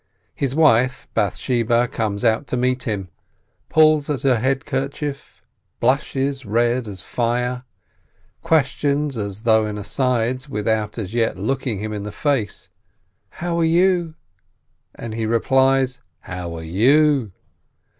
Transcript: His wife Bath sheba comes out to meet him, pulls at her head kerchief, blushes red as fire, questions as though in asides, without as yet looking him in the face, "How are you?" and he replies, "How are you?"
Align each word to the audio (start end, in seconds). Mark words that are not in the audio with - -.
His 0.33 0.55
wife 0.55 1.07
Bath 1.13 1.37
sheba 1.37 1.87
comes 1.87 2.25
out 2.25 2.47
to 2.47 2.57
meet 2.57 2.87
him, 2.87 3.09
pulls 3.69 4.09
at 4.09 4.23
her 4.23 4.39
head 4.39 4.65
kerchief, 4.65 5.43
blushes 5.79 6.43
red 6.43 6.87
as 6.87 7.03
fire, 7.03 7.65
questions 8.41 9.15
as 9.15 9.43
though 9.43 9.67
in 9.67 9.77
asides, 9.77 10.49
without 10.49 10.97
as 10.97 11.13
yet 11.13 11.37
looking 11.37 11.81
him 11.81 11.93
in 11.93 12.01
the 12.01 12.11
face, 12.11 12.71
"How 13.29 13.59
are 13.59 13.63
you?" 13.63 14.15
and 14.95 15.13
he 15.13 15.27
replies, 15.27 15.99
"How 16.21 16.55
are 16.55 16.63
you?" 16.63 17.31